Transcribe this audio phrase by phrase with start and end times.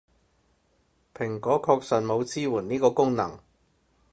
[1.13, 3.39] 蘋果確實冇支援呢個功能